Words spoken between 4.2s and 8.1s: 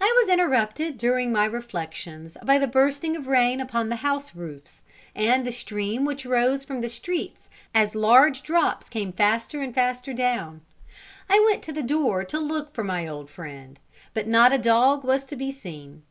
roofs, and the stream which rose from the streets as the